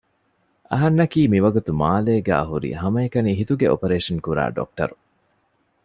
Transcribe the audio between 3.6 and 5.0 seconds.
އޮޕަރޭޝަން ކުރާ ޑޮކްޓަރު